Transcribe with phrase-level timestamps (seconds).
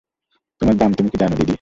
[0.61, 1.49] তোমার দাম তুমি কী জান দিদি!